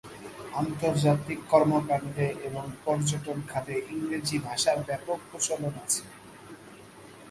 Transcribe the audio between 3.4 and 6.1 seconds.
খাতে ইংরেজি ভাষার ব্যাপক প্রচলন আছে।